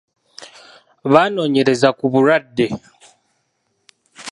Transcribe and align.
Banoonyereza 1.11 1.89
ku 1.97 2.05
bulwadde. 2.11 2.67